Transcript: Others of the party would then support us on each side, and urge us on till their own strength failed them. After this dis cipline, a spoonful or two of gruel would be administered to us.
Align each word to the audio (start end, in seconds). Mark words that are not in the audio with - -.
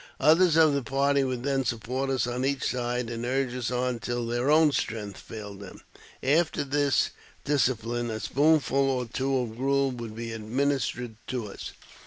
Others 0.19 0.55
of 0.57 0.73
the 0.73 0.81
party 0.81 1.23
would 1.23 1.43
then 1.43 1.63
support 1.63 2.09
us 2.09 2.25
on 2.25 2.43
each 2.43 2.67
side, 2.71 3.07
and 3.11 3.23
urge 3.23 3.53
us 3.55 3.69
on 3.69 3.99
till 3.99 4.25
their 4.25 4.49
own 4.49 4.71
strength 4.71 5.19
failed 5.19 5.59
them. 5.59 5.81
After 6.23 6.63
this 6.63 7.11
dis 7.45 7.67
cipline, 7.67 8.09
a 8.09 8.19
spoonful 8.19 8.89
or 8.89 9.05
two 9.05 9.37
of 9.37 9.55
gruel 9.55 9.91
would 9.91 10.15
be 10.15 10.31
administered 10.33 11.17
to 11.27 11.49
us. 11.49 11.73